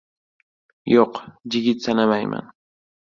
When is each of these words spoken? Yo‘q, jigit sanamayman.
Yo‘q, 0.93 1.21
jigit 1.57 1.85
sanamayman. 1.89 2.53